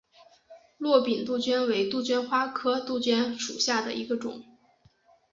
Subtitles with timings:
[0.79, 4.43] 阔柄杜鹃为杜鹃花科杜鹃属下的一个种。